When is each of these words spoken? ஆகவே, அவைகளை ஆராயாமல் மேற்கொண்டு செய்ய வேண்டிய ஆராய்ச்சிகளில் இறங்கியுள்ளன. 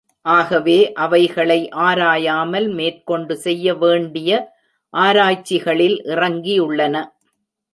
ஆகவே, 0.25 0.93
அவைகளை 0.93 1.69
ஆராயாமல் 1.69 2.67
மேற்கொண்டு 2.69 3.35
செய்ய 3.37 3.75
வேண்டிய 3.75 4.31
ஆராய்ச்சிகளில் 4.93 5.97
இறங்கியுள்ளன. 6.05 6.95